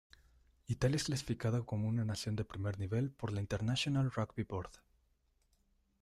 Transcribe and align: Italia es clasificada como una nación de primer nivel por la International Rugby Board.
Italia 0.65 0.95
es 0.95 1.03
clasificada 1.03 1.61
como 1.63 1.87
una 1.87 2.03
nación 2.03 2.35
de 2.35 2.43
primer 2.43 2.79
nivel 2.79 3.11
por 3.11 3.31
la 3.31 3.39
International 3.39 4.09
Rugby 4.09 4.41
Board. 4.41 4.71